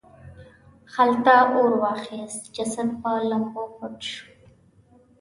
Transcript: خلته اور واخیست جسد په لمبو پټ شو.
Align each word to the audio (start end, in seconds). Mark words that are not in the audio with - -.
خلته 0.93 1.35
اور 1.55 1.71
واخیست 1.83 2.43
جسد 2.55 2.89
په 3.01 3.11
لمبو 3.29 3.63
پټ 3.77 3.97
شو. 4.11 4.23